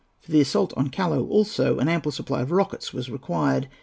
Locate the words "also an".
1.27-1.87